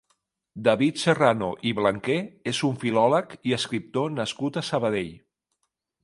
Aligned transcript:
David 0.67 0.95
Serrano 1.01 1.49
i 1.71 1.73
Blanquer 1.79 2.17
és 2.51 2.61
un 2.69 2.79
filòleg 2.85 3.35
i 3.49 3.53
escriptor 3.59 4.09
nascut 4.21 4.57
a 4.57 4.65
Sabadell. 4.71 5.13